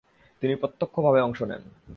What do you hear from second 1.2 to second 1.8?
অংশ নেন।